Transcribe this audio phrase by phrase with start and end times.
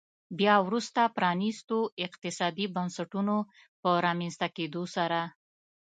[0.39, 3.35] بیا وروسته پرانیستو اقتصادي بنسټونو
[3.81, 5.21] په رامنځته کېدو سره.